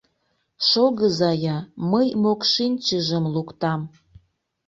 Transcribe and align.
Шогыза-я, 0.67 1.57
мый 1.91 2.07
мокшинчыжым 2.23 3.25
луктам... 3.33 3.81